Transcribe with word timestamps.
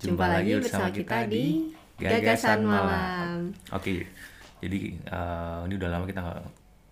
Jumpa 0.00 0.24
lagi 0.26 0.50
bersama 0.56 0.88
kita 0.88 1.28
di 1.28 1.70
Gagasan 1.96 2.64
Malam. 2.64 3.52
Oke, 3.70 4.08
jadi 4.58 4.78
eh, 4.96 5.58
ini 5.68 5.74
udah 5.76 5.88
lama 5.90 6.04
kita 6.04 6.20
nggak 6.20 6.40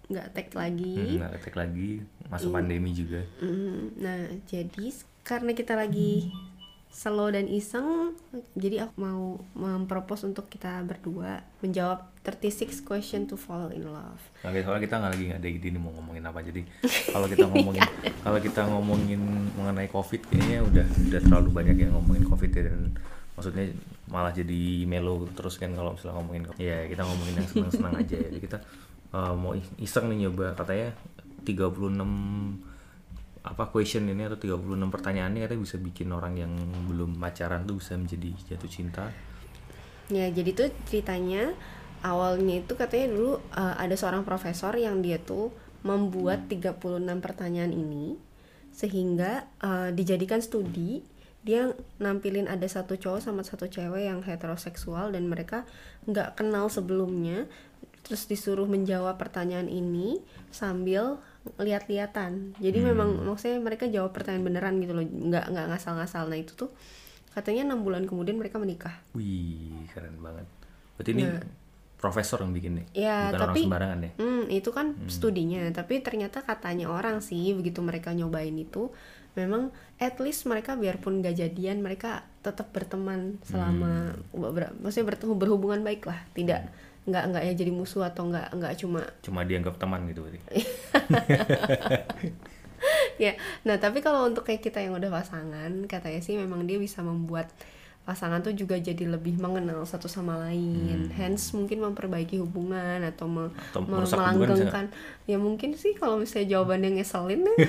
Nggak 0.09 0.27
tag 0.33 0.49
lagi. 0.55 0.95
hmm, 0.95 1.17
nggak 1.17 1.31
ngetek 1.33 1.55
lagi, 1.55 1.91
masuk 2.29 2.49
Iya. 2.49 2.57
pandemi 2.57 2.91
juga. 2.93 3.21
Mm, 3.41 3.81
Nah, 3.99 4.19
jadi 4.45 4.85
karena 5.21 5.53
kita 5.53 5.77
lagi 5.77 6.33
slow 6.89 7.31
dan 7.31 7.47
iseng, 7.47 8.17
jadi 8.57 8.89
aku 8.89 8.95
mau 8.99 9.23
mempropos 9.55 10.25
untuk 10.25 10.49
kita 10.51 10.83
berdua 10.83 11.45
menjawab 11.61 12.11
36 12.25 12.83
question 12.85 13.29
to 13.29 13.37
fall 13.37 13.71
in 13.71 13.87
love. 13.87 14.21
Oke, 14.43 14.61
soalnya 14.65 14.83
kita 14.89 14.95
nggak 14.99 15.13
lagi 15.15 15.25
nggak 15.31 15.41
ada 15.41 15.51
ide 15.53 15.69
nih 15.73 15.81
mau 15.81 15.93
ngomongin 15.95 16.25
apa. 16.27 16.41
Jadi 16.43 16.63
kalau 17.13 17.27
kita 17.29 17.47
ngomongin 17.47 17.83
kalau 18.27 18.39
kita 18.41 18.61
ngomongin 18.67 19.21
mengenai 19.55 19.89
covid, 19.93 20.21
kayaknya 20.27 20.59
udah 20.65 20.87
udah 21.09 21.21
terlalu 21.23 21.49
banyak 21.55 21.77
yang 21.87 21.93
ngomongin 21.95 22.25
covid 22.27 22.51
ya 22.51 22.63
dan 22.73 22.97
maksudnya 23.39 23.71
malah 24.11 24.35
jadi 24.35 24.89
melo 24.89 25.31
terus 25.37 25.63
kan 25.63 25.71
kalau 25.77 25.95
misalnya 25.95 26.19
ngomongin 26.19 26.43
ya 26.59 26.89
kita 26.91 27.07
ngomongin 27.07 27.35
yang 27.39 27.49
senang-senang 27.49 27.95
aja 27.95 28.17
ya. 28.17 28.29
Jadi 28.33 28.41
kita 28.43 28.59
eh, 29.15 29.35
mau 29.37 29.53
iseng 29.79 30.11
nih 30.11 30.27
nyoba 30.27 30.57
katanya 30.59 30.93
36 31.45 32.77
apa 33.43 33.71
question 33.71 34.09
ini 34.11 34.27
atau 34.27 34.39
36 34.39 34.89
pertanyaan 34.91 35.35
ini 35.35 35.47
katanya 35.47 35.63
bisa 35.63 35.77
bikin 35.79 36.09
orang 36.11 36.35
yang 36.39 36.53
belum 36.91 37.17
pacaran 37.19 37.65
tuh 37.65 37.79
bisa 37.79 37.95
menjadi 37.95 38.31
jatuh 38.55 38.71
cinta. 38.71 39.05
Ya, 40.09 40.27
jadi 40.33 40.51
tuh 40.57 40.69
ceritanya 40.89 41.53
awalnya 42.01 42.65
itu 42.65 42.73
katanya 42.79 43.13
dulu 43.13 43.33
uh, 43.53 43.75
ada 43.77 43.93
seorang 43.93 44.25
profesor 44.25 44.73
yang 44.75 45.05
dia 45.05 45.21
tuh 45.21 45.53
membuat 45.85 46.49
36 46.51 46.81
pertanyaan 47.23 47.71
ini 47.71 48.17
sehingga 48.73 49.47
uh, 49.63 49.91
dijadikan 49.93 50.41
studi. 50.41 51.05
Dia 51.39 51.71
nampilin 52.03 52.51
ada 52.51 52.67
satu 52.67 52.99
cowok 52.99 53.23
sama 53.23 53.47
satu 53.47 53.71
cewek 53.71 54.11
yang 54.11 54.21
heteroseksual 54.21 55.15
dan 55.15 55.31
mereka 55.31 55.65
nggak 56.05 56.35
kenal 56.35 56.67
sebelumnya 56.69 57.47
terus 58.03 58.25
disuruh 58.25 58.65
menjawab 58.65 59.17
pertanyaan 59.17 59.67
ini 59.67 60.19
sambil 60.49 61.19
lihat-lihatan. 61.57 62.57
Jadi 62.61 62.79
memang 62.83 63.25
maksudnya 63.25 63.57
mereka 63.59 63.89
jawab 63.89 64.13
pertanyaan 64.13 64.45
beneran 64.45 64.75
gitu 64.81 64.93
loh 64.93 65.05
nggak 65.05 65.45
nggak 65.49 65.67
ngasal-ngasal. 65.73 66.29
Nah 66.29 66.39
itu 66.39 66.53
tuh 66.53 66.71
katanya 67.33 67.73
enam 67.73 67.81
bulan 67.81 68.05
kemudian 68.05 68.37
mereka 68.37 68.59
menikah. 68.59 68.95
Wih, 69.15 69.87
keren 69.93 70.19
banget. 70.19 70.47
Berarti 70.97 71.11
ini 71.15 71.25
Nah. 71.25 71.41
profesor 71.99 72.39
yang 72.39 72.55
bikin 72.55 72.79
nih, 72.79 72.87
Ya, 73.07 73.31
bukan 73.31 73.39
tapi 73.39 73.43
orang 73.43 73.65
sembarangan 73.67 73.99
ya. 73.99 74.11
Hmm, 74.23 74.45
itu 74.49 74.71
kan 74.71 74.87
studinya, 75.11 75.67
tapi 75.75 75.99
ternyata 75.99 76.47
katanya 76.47 76.87
orang 76.91 77.19
sih 77.19 77.55
begitu 77.55 77.83
mereka 77.83 78.15
nyobain 78.15 78.55
itu 78.55 78.95
memang 79.35 79.71
at 79.99 80.19
least 80.19 80.47
mereka 80.47 80.75
biarpun 80.75 81.23
gak 81.23 81.35
jadian 81.35 81.79
mereka 81.79 82.23
tetap 82.43 82.71
berteman 82.71 83.39
selama 83.43 84.15
ber- 84.31 84.75
maksudnya 84.79 85.11
bertemu 85.11 85.35
berhubungan 85.35 85.83
baik 85.83 86.07
lah, 86.07 86.23
tidak 86.35 86.71
nggak 87.09 87.25
nggak 87.33 87.43
ya 87.43 87.53
jadi 87.57 87.73
musuh 87.73 88.05
atau 88.05 88.29
nggak 88.29 88.53
nggak 88.53 88.73
cuma 88.77 89.01
Cuma 89.27 89.41
dianggap 89.43 89.81
teman 89.81 90.07
gitu 90.07 90.23
berarti. 90.23 90.39
ya. 93.19 93.33
Nah, 93.67 93.77
tapi 93.81 93.99
kalau 93.99 94.29
untuk 94.29 94.45
kayak 94.45 94.63
kita 94.63 94.79
yang 94.79 94.95
udah 94.95 95.11
pasangan, 95.11 95.73
katanya 95.89 96.21
sih 96.23 96.39
memang 96.39 96.69
dia 96.69 96.79
bisa 96.79 97.03
membuat 97.03 97.51
pasangan 98.05 98.41
tuh 98.41 98.57
juga 98.57 98.73
jadi 98.81 99.05
lebih 99.05 99.37
mengenal 99.37 99.85
satu 99.85 100.09
sama 100.09 100.41
lain. 100.41 101.13
Hence 101.13 101.53
mungkin 101.53 101.85
memperbaiki 101.85 102.41
hubungan 102.41 103.05
atau, 103.05 103.29
me- 103.29 103.53
Atau 103.69 103.85
me- 103.85 104.01
melanggengkan. 104.01 104.89
Ya 105.29 105.37
mungkin 105.37 105.77
sih 105.77 105.93
kalau 105.93 106.17
misalnya 106.17 106.57
jawabannya 106.57 106.97
ngeselin 106.97 107.45
ya. 107.45 107.57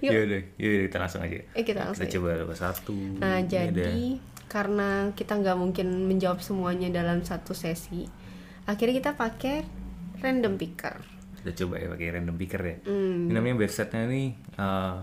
Yuk. 0.00 0.12
Ya 0.14 0.20
udah, 0.24 0.40
ya 0.56 0.66
udah, 0.70 0.82
kita 0.86 0.96
langsung 1.02 1.20
aja. 1.26 1.38
Eh, 1.52 1.64
kita 1.66 1.80
langsung 1.84 2.06
Kita 2.06 2.14
coba 2.16 2.28
coba 2.40 2.54
satu. 2.54 2.94
Nah, 3.18 3.42
jadi. 3.42 4.16
Karena 4.48 5.12
kita 5.12 5.36
nggak 5.36 5.56
mungkin 5.60 6.08
menjawab 6.08 6.40
semuanya 6.40 6.88
dalam 6.88 7.20
satu 7.22 7.52
sesi, 7.52 8.08
akhirnya 8.64 8.94
kita 8.98 9.12
pakai 9.14 9.62
random 10.18 10.56
picker. 10.58 10.96
kita 11.38 11.64
coba 11.64 11.78
ya 11.78 11.86
pakai 11.94 12.08
random 12.18 12.34
picker 12.34 12.62
ya. 12.64 12.76
Hmm. 12.82 13.30
Ini 13.30 13.32
namanya 13.32 13.56
websitenya 13.62 14.10
nih 14.10 14.28
eh, 14.58 14.96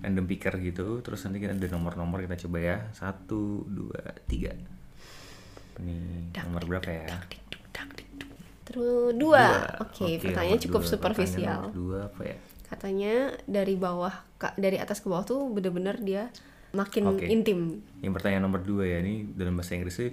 random 0.00 0.24
picker 0.24 0.54
gitu. 0.64 1.04
Terus 1.04 1.20
nanti 1.28 1.44
kita 1.44 1.52
ada 1.52 1.68
nomor-nomor 1.68 2.24
kita 2.24 2.40
coba 2.48 2.58
ya. 2.62 2.76
Satu, 2.96 3.68
dua, 3.68 4.00
tiga. 4.24 4.56
Ini 5.82 6.30
nomor 6.40 6.64
berapa 6.64 6.88
ya? 6.88 7.20
Terus 8.64 9.12
dua. 9.20 9.44
Dua. 9.44 9.46
Oke, 9.84 10.16
Oke, 10.16 10.24
pertanyaannya 10.24 10.56
nomor 10.56 10.64
cukup 10.64 10.82
dua. 10.82 10.90
superficial. 10.90 11.60
Pertanyaan 11.68 11.76
dua 11.76 11.98
apa 12.08 12.22
ya? 12.24 12.36
Katanya 12.64 13.14
dari 13.44 13.74
bawah 13.76 14.14
dari 14.56 14.76
atas 14.80 15.04
ke 15.04 15.06
bawah 15.12 15.24
tuh 15.28 15.52
bener-bener 15.52 16.00
dia 16.00 16.32
makin 16.74 17.02
Oke. 17.14 17.24
intim. 17.30 17.80
Yang 18.02 18.12
pertanyaan 18.20 18.44
nomor 18.44 18.60
dua 18.60 18.84
ya 18.84 18.98
ini 19.00 19.30
dalam 19.32 19.54
bahasa 19.54 19.78
Inggrisnya 19.78 20.10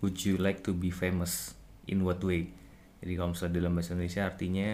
Would 0.00 0.16
you 0.24 0.40
like 0.40 0.64
to 0.64 0.72
be 0.72 0.88
famous 0.88 1.52
in 1.84 2.00
what 2.02 2.24
way? 2.24 2.48
Jadi 3.04 3.12
kalau 3.20 3.36
misalnya 3.36 3.54
dalam 3.60 3.72
bahasa 3.76 3.92
Indonesia 3.92 4.22
artinya 4.24 4.68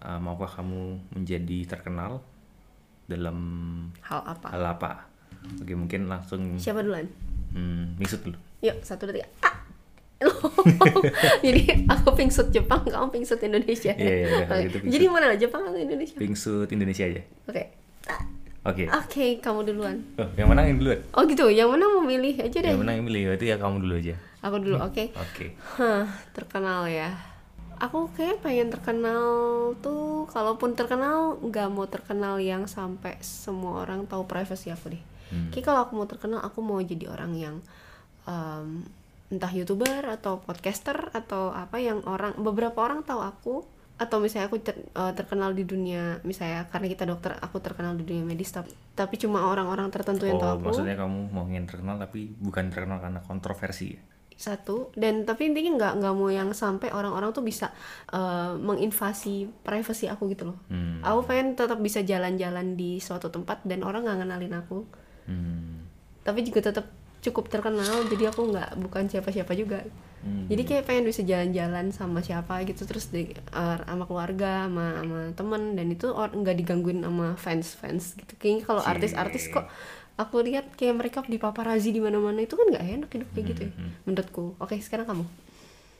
uh, 0.00 0.16
maukah 0.16 0.48
kamu 0.48 1.12
menjadi 1.12 1.58
terkenal 1.68 2.24
dalam 3.04 3.38
Hal 4.00 4.24
apa? 4.24 4.46
hal 4.50 4.64
apa? 4.64 4.90
Oke 5.60 5.76
mungkin 5.76 6.08
langsung 6.08 6.56
Siapa 6.56 6.80
duluan? 6.80 7.04
hmm, 7.52 8.00
misut 8.00 8.24
dulu. 8.24 8.40
Yuk, 8.64 8.80
satu 8.80 9.06
dua 9.08 9.20
tiga. 9.20 9.28
Ah! 9.44 9.54
Jadi 11.44 11.84
aku 11.92 12.16
pingsut 12.16 12.48
Jepang, 12.48 12.80
kamu 12.80 13.12
pingsut 13.12 13.36
Indonesia. 13.44 13.92
Iya, 13.92 14.48
kalau 14.48 14.60
Oke. 14.60 14.66
gitu 14.72 14.76
pingsut. 14.80 14.94
Jadi 14.96 15.04
mana 15.12 15.36
Jepang 15.36 15.62
atau 15.68 15.76
Indonesia? 15.76 16.16
Pingsut 16.16 16.68
Indonesia 16.72 17.04
aja. 17.04 17.22
Oke. 17.44 17.62
Ah, 18.08 18.22
Oke. 18.66 18.84
Oke, 18.90 19.26
kamu 19.38 19.62
duluan. 19.62 20.02
Oh, 20.18 20.26
yang 20.34 20.50
mana 20.50 20.66
yang 20.66 20.82
duluan? 20.82 20.98
Oh 21.14 21.22
gitu, 21.22 21.46
yang 21.46 21.70
mana 21.70 21.86
mau 21.86 22.02
milih 22.02 22.34
aja 22.42 22.58
deh. 22.58 22.74
Yang 22.74 22.82
mana 22.82 22.92
yang 22.98 23.06
milih? 23.06 23.22
Berarti 23.30 23.46
ya 23.46 23.56
kamu 23.62 23.76
dulu 23.86 23.94
aja. 23.94 24.14
Aku 24.42 24.56
dulu, 24.58 24.76
oke. 24.82 25.04
Oke. 25.14 25.46
Hah, 25.78 26.06
terkenal 26.34 26.90
ya. 26.90 27.14
Aku 27.78 28.10
kayak 28.16 28.42
pengen 28.42 28.72
terkenal 28.72 29.22
tuh, 29.78 30.26
kalaupun 30.32 30.74
terkenal 30.74 31.38
nggak 31.38 31.68
mau 31.70 31.86
terkenal 31.86 32.42
yang 32.42 32.66
sampai 32.66 33.14
semua 33.22 33.86
orang 33.86 34.08
tahu 34.10 34.26
privasi 34.26 34.74
aku 34.74 34.96
deh. 34.96 35.02
Hmm. 35.30 35.52
Kayak 35.54 35.64
kalau 35.70 35.80
aku 35.86 35.92
mau 35.94 36.08
terkenal, 36.08 36.40
aku 36.42 36.58
mau 36.64 36.80
jadi 36.82 37.06
orang 37.12 37.32
yang 37.36 37.56
em, 38.26 38.82
entah 39.30 39.50
youtuber 39.50 40.06
atau 40.06 40.38
podcaster 40.42 41.10
atau 41.10 41.50
apa 41.50 41.82
yang 41.82 42.02
orang 42.06 42.38
beberapa 42.38 42.78
orang 42.82 43.02
tahu 43.02 43.20
aku 43.22 43.54
atau 43.96 44.20
misalnya 44.20 44.46
aku 44.46 44.60
ter- 44.60 44.76
eh, 44.76 45.12
terkenal 45.12 45.50
di 45.50 45.64
dunia 45.64 46.20
misalnya 46.20 46.68
karena 46.68 46.86
kita 46.86 47.04
dokter 47.04 47.32
aku 47.34 47.58
terkenal 47.58 47.92
di 47.92 48.04
dunia 48.04 48.22
medis 48.22 48.50
tapi, 48.50 48.68
tapi 48.92 49.16
cuma 49.16 49.46
orang-orang 49.46 49.88
tertentu 49.88 50.24
yang 50.24 50.36
Oh, 50.36 50.42
tahu 50.42 50.52
aku 50.54 50.64
maksudnya 50.68 50.94
kamu 50.94 51.18
mau 51.30 51.44
ingin 51.44 51.64
terkenal 51.64 51.96
tapi 51.96 52.28
bukan 52.34 52.68
terkenal 52.68 52.98
karena 52.98 53.20
kontroversi 53.20 53.86
ya? 53.90 54.00
satu 54.36 54.92
dan 54.92 55.24
tapi 55.24 55.48
intinya 55.48 55.72
nggak 55.74 55.92
nggak 55.96 56.12
mau 56.12 56.28
yang 56.28 56.52
sampai 56.52 56.92
orang-orang 56.92 57.32
tuh 57.32 57.40
bisa 57.40 57.72
eh, 58.06 58.52
menginvasi 58.52 59.48
privasi 59.62 60.06
aku 60.06 60.28
gitu 60.28 60.52
loh 60.52 60.58
Hmm. 60.68 61.00
aku 61.00 61.24
pengen 61.24 61.56
tetap 61.56 61.80
bisa 61.80 62.04
jalan-jalan 62.04 62.76
di 62.76 63.00
suatu 63.00 63.26
tempat 63.26 63.64
dan 63.64 63.80
orang 63.80 64.04
nggak 64.04 64.18
ngenalin 64.20 64.54
aku 64.58 64.84
Hmm. 65.24 65.88
tapi 66.20 66.44
juga 66.44 66.60
tetap 66.62 66.84
cukup 67.18 67.48
terkenal 67.48 68.04
jadi 68.06 68.28
aku 68.28 68.44
nggak 68.46 68.76
bukan 68.76 69.08
siapa-siapa 69.08 69.56
juga 69.56 69.80
Hmm. 70.26 70.50
jadi 70.50 70.62
kayak 70.62 70.84
pengen 70.84 71.06
bisa 71.06 71.22
jalan-jalan 71.22 71.94
sama 71.94 72.18
siapa 72.18 72.66
gitu 72.66 72.82
terus 72.82 73.08
di, 73.08 73.30
eh, 73.30 73.78
sama 73.78 74.04
keluarga 74.04 74.66
sama 74.66 74.98
sama 74.98 75.18
temen 75.32 75.62
dan 75.72 75.86
itu 75.86 76.10
nggak 76.10 76.56
digangguin 76.56 76.98
sama 77.00 77.38
fans 77.38 77.72
fans 77.72 78.04
gitu 78.12 78.34
kayaknya 78.34 78.66
kalau 78.66 78.82
artis-artis 78.82 79.46
kok 79.48 79.70
aku 80.16 80.42
lihat 80.42 80.74
kayak 80.74 80.98
mereka 80.98 81.22
di 81.22 81.38
paparazi 81.38 81.90
di 81.90 82.02
mana-mana 82.02 82.42
itu 82.42 82.52
kan 82.52 82.66
nggak 82.66 82.84
enak 82.98 83.10
hidup 83.12 83.28
kayak 83.30 83.46
gitu 83.48 83.60
ya 83.62 83.70
Hmm, 83.70 83.92
menurutku 84.02 84.44
oke 84.58 84.74
sekarang 84.82 85.06
kamu 85.06 85.24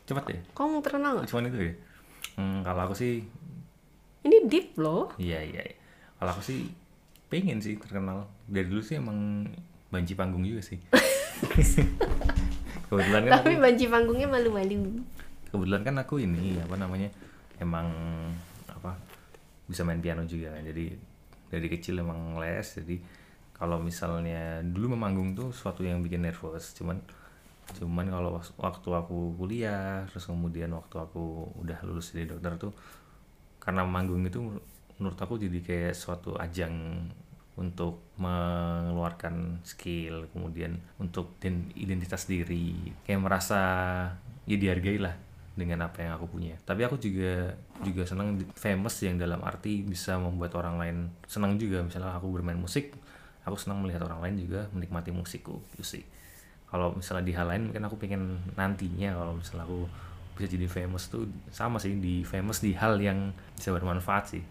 Cepat 0.04 0.22
deh. 0.26 0.40
kamu 0.50 0.68
mau 0.68 0.82
terkenal 0.82 1.10
nggak 1.14 1.26
Cuman 1.26 1.44
itu 1.46 1.58
ya. 1.62 1.72
Hmm, 2.34 2.58
kalau 2.62 2.80
aku 2.82 2.94
sih 2.94 3.22
ini 4.22 4.36
deep 4.44 4.74
loh 4.76 5.14
Iya 5.16 5.38
iya. 5.40 5.62
iya. 5.62 5.74
Kalau 6.16 6.30
aku 6.30 6.42
sih 6.42 6.66
pengen 7.26 7.58
sih 7.58 7.74
terkenal. 7.76 8.26
Dari 8.44 8.66
dulu 8.66 8.80
sih 8.80 8.98
emang 8.98 9.46
banci 9.86 10.14
panggung 10.14 10.42
juga 10.42 10.62
sih. 10.62 10.82
kebetulan 12.88 13.22
kan 13.26 13.32
tapi 13.40 13.52
aku, 13.56 13.62
banci 13.62 13.84
panggungnya 13.90 14.28
malu-malu 14.30 15.02
kebetulan 15.50 15.82
kan 15.82 15.96
aku 16.02 16.14
ini 16.22 16.58
apa 16.60 16.76
namanya 16.76 17.10
emang 17.60 17.88
apa 18.68 18.96
bisa 19.66 19.82
main 19.82 19.98
piano 19.98 20.22
juga 20.24 20.54
kan. 20.54 20.62
Jadi 20.62 20.94
dari 21.50 21.66
kecil 21.66 22.00
emang 22.00 22.38
les. 22.38 22.66
Jadi 22.66 22.96
kalau 23.56 23.80
misalnya 23.80 24.60
dulu 24.62 24.94
memanggung 24.94 25.34
tuh 25.34 25.50
suatu 25.50 25.82
yang 25.82 26.00
bikin 26.04 26.24
nervous. 26.24 26.74
Cuman 26.76 27.00
cuman 27.66 28.06
kalau 28.06 28.38
waktu 28.62 28.88
aku 28.94 29.34
kuliah 29.34 30.06
terus 30.06 30.30
kemudian 30.30 30.70
waktu 30.70 31.02
aku 31.02 31.50
udah 31.58 31.82
lulus 31.82 32.14
dari 32.14 32.30
dokter 32.30 32.54
tuh 32.62 32.72
karena 33.58 33.82
manggung 33.82 34.22
itu 34.22 34.38
menurut 35.02 35.18
aku 35.18 35.34
jadi 35.34 35.58
kayak 35.66 35.94
suatu 35.98 36.38
ajang 36.38 36.70
untuk 37.56 38.12
mengeluarkan 38.20 39.64
skill 39.64 40.28
kemudian 40.32 40.76
untuk 41.00 41.36
den- 41.40 41.72
identitas 41.76 42.28
diri. 42.28 42.92
Kayak 43.04 43.20
merasa 43.24 43.60
ya 44.44 44.56
dihargai 44.56 45.00
lah 45.00 45.16
dengan 45.56 45.88
apa 45.88 46.04
yang 46.04 46.12
aku 46.20 46.28
punya. 46.28 46.54
Tapi 46.68 46.84
aku 46.84 47.00
juga 47.00 47.56
juga 47.80 48.04
senang 48.04 48.36
famous 48.52 49.00
yang 49.00 49.16
dalam 49.16 49.40
arti 49.40 49.80
bisa 49.80 50.20
membuat 50.20 50.52
orang 50.60 50.76
lain 50.76 50.96
senang 51.24 51.56
juga. 51.56 51.80
Misalnya 51.80 52.12
aku 52.12 52.28
bermain 52.28 52.60
musik 52.60 52.92
aku 53.46 53.56
senang 53.56 53.78
melihat 53.80 54.02
orang 54.04 54.20
lain 54.26 54.42
juga 54.42 54.66
menikmati 54.74 55.14
musikku 55.14 55.62
gitu 55.72 55.86
sih. 55.86 56.04
Kalau 56.66 56.98
misalnya 56.98 57.24
di 57.30 57.32
hal 57.38 57.46
lain 57.46 57.70
mungkin 57.70 57.86
aku 57.86 57.94
pengen 57.94 58.42
nantinya 58.58 59.14
kalau 59.14 59.38
misalnya 59.38 59.64
aku 59.64 59.86
bisa 60.36 60.52
jadi 60.52 60.66
famous 60.68 61.08
tuh 61.08 61.24
sama 61.48 61.80
sih 61.80 61.96
di 61.96 62.26
famous 62.26 62.60
di 62.60 62.76
hal 62.76 63.00
yang 63.00 63.32
bisa 63.56 63.72
bermanfaat 63.72 64.36
sih 64.36 64.44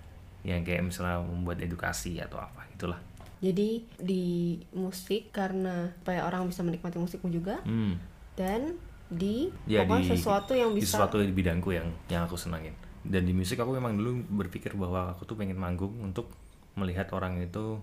yang 0.46 0.62
kayak 0.62 0.86
misalnya 0.86 1.20
membuat 1.26 1.60
edukasi 1.60 2.22
atau 2.22 2.38
apa 2.38 2.70
gitulah 2.78 3.02
Jadi 3.44 3.84
di 4.00 4.58
musik 4.74 5.30
karena 5.36 5.92
supaya 6.02 6.26
orang 6.26 6.48
bisa 6.50 6.64
menikmati 6.64 6.98
musikmu 6.98 7.30
juga 7.30 7.60
hmm. 7.68 7.94
dan 8.40 8.80
di 9.12 9.54
ya 9.70 9.86
di 9.86 10.02
sesuatu 10.08 10.56
yang 10.58 10.74
di 10.74 10.82
bisa 10.82 10.98
sesuatu 10.98 11.22
di 11.22 11.30
bidangku 11.30 11.70
yang 11.76 11.86
yang 12.10 12.26
aku 12.26 12.40
senangin 12.40 12.74
dan 13.06 13.22
di 13.22 13.34
musik 13.38 13.62
aku 13.62 13.78
memang 13.78 13.94
dulu 14.00 14.18
berpikir 14.42 14.74
bahwa 14.74 15.14
aku 15.14 15.30
tuh 15.30 15.38
pengen 15.38 15.62
manggung 15.62 15.94
untuk 16.02 16.32
melihat 16.74 17.14
orang 17.14 17.38
itu 17.38 17.78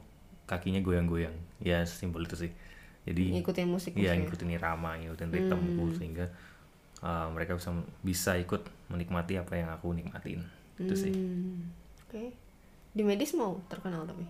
kakinya 0.50 0.82
goyang-goyang 0.82 1.36
ya 1.62 1.86
simpel 1.86 2.26
itu 2.26 2.48
sih 2.48 2.50
jadi 3.02 3.34
ngikutin 3.38 3.66
musik 3.66 3.92
Iya 3.98 4.14
musik. 4.14 4.20
ngikutin 4.26 4.50
irama, 4.54 4.94
ngikutin 5.02 5.28
ritmeku 5.34 5.84
Hmm. 5.90 5.96
sehingga 5.98 6.26
uh, 7.02 7.26
mereka 7.34 7.58
bisa 7.58 7.74
bisa 8.06 8.38
ikut 8.38 8.62
menikmati 8.86 9.34
apa 9.42 9.58
yang 9.58 9.68
aku 9.74 9.90
nikmatin. 9.90 10.46
Itu 10.78 10.94
sih. 10.94 11.10
Hmm, 11.10 11.74
Oke. 12.06 12.30
Di 12.92 13.02
medis 13.02 13.32
mau 13.32 13.56
terkenal 13.66 14.04
tapi. 14.04 14.24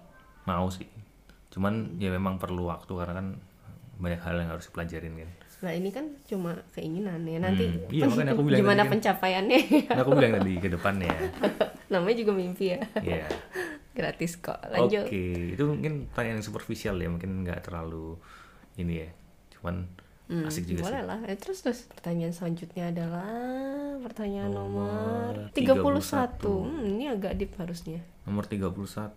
Mau 0.45 0.67
sih. 0.69 0.87
Cuman 1.51 1.99
ya 1.99 2.09
memang 2.09 2.39
perlu 2.39 2.67
waktu 2.67 2.91
karena 2.91 3.15
kan 3.15 3.29
banyak 3.99 4.21
hal 4.21 4.35
yang 4.39 4.51
harus 4.51 4.67
dipelajarin 4.67 5.15
kan. 5.17 5.31
Nah 5.63 5.71
ini 5.71 5.95
kan 5.95 6.11
cuma 6.27 6.59
keinginan 6.75 7.23
ya 7.23 7.39
nanti 7.39 7.71
Hmm, 7.71 7.87
iya, 7.87 8.05
makanya 8.07 8.33
aku 8.35 8.43
bilang 8.49 8.59
gimana 8.59 8.75
tadi 8.75 8.83
kan. 8.83 8.93
pencapaiannya 8.99 9.59
Nah, 9.87 10.01
aku 10.01 10.11
bilang 10.13 10.33
tadi 10.35 10.53
ke 10.59 10.69
depannya. 10.69 11.15
namanya 11.93 12.17
juga 12.19 12.33
mimpi 12.33 12.73
ya 12.73 12.81
ya. 12.99 13.27
gratis 13.97 14.41
kok 14.41 14.57
Oke, 14.59 14.73
lanjut 14.73 15.05
itu 15.53 15.63
mungkin 15.63 16.09
pertanyaan 16.09 16.41
yang 16.41 16.47
superficial 16.47 16.97
ya, 16.97 17.07
mungkin 17.07 17.45
nggak 17.45 17.61
terlalu 17.63 18.17
ini 18.75 19.05
ya. 19.05 19.11
Cuman 19.55 19.87
Hmm, 20.23 20.49
asik 20.49 20.65
juga 20.65 20.89
boleh 20.89 21.03
sih. 21.03 21.09
lah 21.13 21.21
eh, 21.29 21.37
terus 21.37 21.59
terus 21.61 21.85
pertanyaan 21.93 22.33
selanjutnya 22.33 22.89
adalah 22.89 23.29
pertanyaan 24.03 24.53
nomor, 24.53 25.49
Nomor 25.49 25.55
31 25.55 26.37
31. 26.37 26.69
hmm, 26.69 26.83
ini 26.85 27.05
agak 27.09 27.33
deep 27.39 27.53
harusnya 27.57 28.01
Nomor 28.29 28.45
31. 28.51 29.17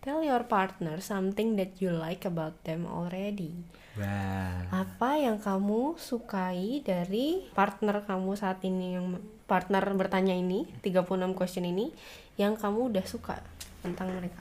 tell 0.00 0.20
your 0.20 0.44
partner 0.44 0.98
something 0.98 1.54
that 1.56 1.78
you 1.78 1.88
like 1.92 2.26
about 2.26 2.58
them 2.66 2.84
already 2.84 3.54
Wah. 3.94 4.66
apa 4.70 5.10
yang 5.18 5.38
kamu 5.38 5.98
sukai 6.00 6.80
dari 6.84 7.46
partner 7.54 8.02
kamu 8.04 8.32
saat 8.38 8.62
ini 8.64 8.96
yang 8.96 9.20
partner 9.44 9.82
bertanya 9.94 10.32
ini 10.32 10.64
36 10.82 11.36
question 11.36 11.66
ini 11.66 11.90
yang 12.40 12.56
kamu 12.56 12.94
udah 12.94 13.04
suka 13.04 13.38
tentang 13.84 14.14
mereka 14.14 14.40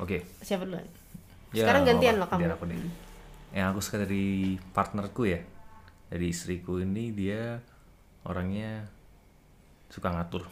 Oke. 0.00 0.24
siapa 0.40 0.64
duluan 0.64 0.86
Ya, 1.54 1.64
sekarang 1.64 1.88
gantian 1.88 2.20
loh 2.20 2.28
kamu 2.28 2.52
aku 2.52 2.68
deh. 2.68 2.76
Yang 3.56 3.66
aku 3.72 3.80
suka 3.80 3.96
dari 4.04 4.58
partnerku 4.76 5.22
ya, 5.24 5.40
dari 6.12 6.26
istriku 6.28 6.82
ini 6.84 7.14
dia 7.16 7.62
orangnya 8.28 8.90
suka 9.90 10.08
ngatur. 10.12 10.44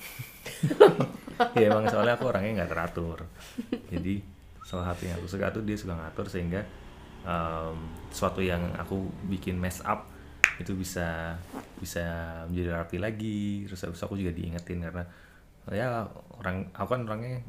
ya 1.59 1.67
emang 1.71 1.87
soalnya 1.91 2.15
aku 2.17 2.31
orangnya 2.31 2.63
nggak 2.63 2.71
teratur. 2.71 3.19
Jadi 3.91 4.23
salah 4.65 4.95
satu 4.95 5.03
yang 5.05 5.17
aku 5.21 5.29
suka 5.29 5.53
tuh 5.53 5.63
dia 5.67 5.77
suka 5.77 5.95
ngatur 5.95 6.27
sehingga 6.31 6.63
em, 7.27 7.77
sesuatu 8.09 8.41
yang 8.41 8.73
aku 8.79 9.11
bikin 9.29 9.61
mess 9.61 9.85
up 9.85 10.09
itu 10.57 10.71
bisa 10.79 11.35
bisa 11.79 12.05
menjadi 12.49 12.69
rapi 12.79 12.97
lagi. 13.03 13.67
Terus 13.67 13.85
habis 13.85 13.99
itu 13.99 14.05
aku 14.07 14.17
juga 14.21 14.33
diingetin 14.33 14.81
karena 14.81 15.05
ya 15.73 16.05
orang 16.39 16.69
aku 16.77 16.89
kan 16.93 17.01
orangnya 17.09 17.41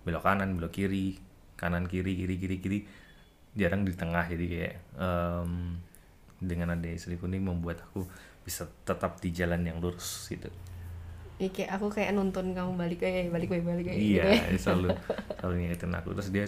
belok 0.00 0.24
kanan 0.24 0.56
belok 0.56 0.72
kiri 0.72 1.20
kanan 1.60 1.84
kiri 1.84 2.16
kiri 2.16 2.34
kiri 2.40 2.56
kiri 2.56 2.78
jarang 3.52 3.84
di 3.84 3.92
tengah 3.92 4.24
jadi 4.24 4.44
kayak 4.48 4.74
em, 4.96 5.76
dengan 6.40 6.72
ada 6.72 6.88
istriku 6.88 7.28
ini 7.28 7.36
membuat 7.36 7.84
aku 7.84 8.08
bisa 8.40 8.64
tetap 8.88 9.20
di 9.20 9.28
jalan 9.36 9.60
yang 9.60 9.76
lurus 9.76 10.32
gitu 10.32 10.48
Ya, 11.40 11.48
kayak 11.48 11.70
aku 11.80 11.88
kayak 11.88 12.12
nuntun 12.12 12.52
kamu 12.52 12.76
balik 12.76 13.00
kayak 13.00 13.32
balik 13.32 13.48
balik 13.48 13.64
balik 13.64 13.84
kayak 13.88 13.96
gitu 13.96 14.12
iya 14.20 14.24
ya. 14.28 14.44
dia 14.52 14.60
selalu 14.68 14.88
selalu 15.40 15.54
ngingetin 15.56 15.92
aku 15.96 16.08
terus 16.12 16.28
dia 16.28 16.44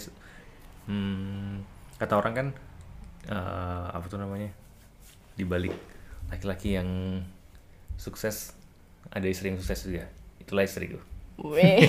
hmm, 0.84 1.64
kata 1.96 2.14
orang 2.20 2.34
kan 2.36 2.46
eh, 3.32 3.86
apa 3.88 4.04
tuh 4.04 4.20
namanya 4.20 4.52
di 5.32 5.48
balik 5.48 5.72
laki-laki 6.28 6.76
yang 6.76 7.24
sukses 7.96 8.52
ada 9.08 9.24
istri 9.24 9.48
yang 9.48 9.56
sukses 9.56 9.80
juga 9.88 10.04
itulah 10.44 10.68
istriku 10.68 11.00
Weh. 11.40 11.88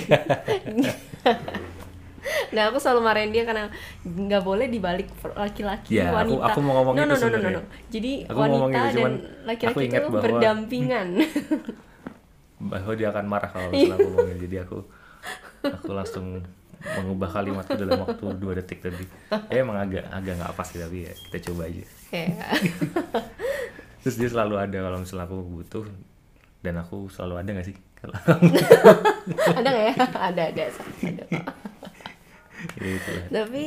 Nah 2.56 2.72
aku 2.72 2.80
selalu 2.80 3.04
marahin 3.04 3.30
dia 3.36 3.44
karena 3.44 3.68
nggak 4.00 4.40
boleh 4.40 4.72
dibalik 4.72 5.10
laki-laki 5.36 6.00
Ya, 6.00 6.08
aku- 6.08 6.40
wanita. 6.40 6.56
aku 6.56 6.58
mau 6.64 6.72
ngomong 6.80 6.94
no, 6.96 7.02
itu 7.04 7.12
no, 7.12 7.16
no, 7.20 7.28
no, 7.28 7.38
no, 7.38 7.50
no. 7.52 7.62
Jadi 7.92 8.12
Aku 8.24 8.38
wanita 8.40 8.80
dan 8.96 9.12
laki-laki 9.44 9.76
aku 9.76 9.80
itu 9.84 9.92
bahwa- 10.08 10.22
berdampingan. 10.24 11.08
Bahwa 12.64 12.92
dia 12.96 13.08
akan 13.12 13.24
marah 13.28 13.50
kalau 13.52 13.68
misalnya 13.70 13.96
aku 14.00 14.08
ngomongin 14.08 14.38
jadi 14.48 14.56
aku 14.64 14.78
aku 15.64 15.92
langsung 15.92 16.40
mengubah 16.84 17.28
kalimatku 17.32 17.76
dalam 17.80 18.00
waktu 18.04 18.24
dua 18.36 18.52
detik 18.60 18.84
tadi 18.84 19.04
ya 19.48 19.64
emang 19.64 19.80
agak 19.80 20.04
agak 20.12 20.36
nggak 20.36 20.52
pas 20.52 20.68
sih 20.68 20.80
tapi 20.80 21.08
ya 21.08 21.12
kita 21.28 21.38
coba 21.52 21.68
aja 21.68 21.84
Kayak 22.12 22.36
terus 24.04 24.16
dia 24.20 24.28
selalu 24.28 24.54
ada 24.60 24.78
kalau 24.84 24.98
misalnya 25.00 25.24
aku 25.24 25.36
butuh 25.40 25.84
dan 26.60 26.74
aku 26.80 27.08
selalu 27.08 27.34
ada 27.40 27.48
nggak 27.56 27.68
sih 27.72 27.76
kalau 27.96 28.16
ada 29.60 29.68
nggak 29.68 29.86
ya? 29.88 29.94
Ada 30.12 30.42
ada 30.52 30.62
ada. 30.68 31.24
ya 32.80 32.88
itu 32.96 33.10
lah. 33.16 33.26
Tapi 33.32 33.64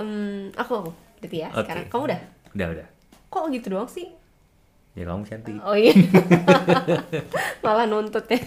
em, 0.00 0.12
aku 0.56 0.72
aku 0.84 0.90
berarti 1.24 1.36
ya 1.40 1.48
Oke. 1.52 1.64
sekarang 1.64 1.84
kamu 1.88 2.02
udah. 2.12 2.20
udah 2.52 2.66
udah 2.76 2.88
Kok 3.28 3.44
gitu 3.52 3.66
doang 3.72 3.88
sih? 3.88 4.08
Ya 4.98 5.06
kamu 5.06 5.22
cantik 5.22 5.54
Oh 5.62 5.78
iya. 5.78 5.94
Malah 7.64 7.86
nuntut 7.86 8.26
ya. 8.26 8.42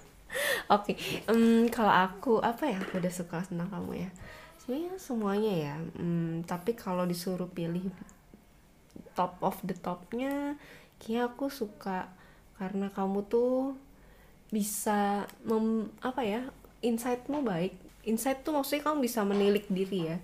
Oke, 0.74 0.94
em, 1.26 1.66
kalau 1.66 1.90
aku 1.90 2.38
apa 2.38 2.70
ya 2.70 2.78
aku 2.78 3.02
udah 3.02 3.10
suka 3.10 3.42
tentang 3.42 3.66
kamu 3.66 4.06
ya? 4.06 4.10
Sebenarnya 4.62 4.94
semuanya 5.02 5.52
ya. 5.52 5.74
Em, 5.98 6.46
tapi 6.46 6.78
kalau 6.78 7.02
disuruh 7.02 7.50
pilih 7.50 7.90
top 9.18 9.34
of 9.42 9.58
the 9.66 9.74
topnya, 9.74 10.54
kayaknya 11.02 11.26
aku 11.26 11.50
suka 11.50 12.06
karena 12.54 12.86
kamu 12.94 13.26
tuh 13.26 13.74
bisa 14.54 15.26
mem, 15.42 15.90
apa 15.98 16.22
ya? 16.22 16.46
Insightmu 16.86 17.42
baik. 17.42 17.74
Insight 18.06 18.46
tuh 18.46 18.54
maksudnya 18.54 18.86
kamu 18.86 19.02
bisa 19.02 19.26
menilik 19.26 19.66
diri 19.66 20.14
ya. 20.14 20.16